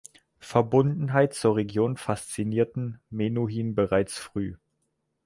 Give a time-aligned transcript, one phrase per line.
[0.39, 4.55] Verbundenheit zur Region faszinierten Menuhin bereits früh.